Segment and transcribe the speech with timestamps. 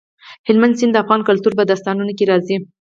[0.47, 2.57] هلمند سیند د افغان کلتور په داستانونو کې راځي.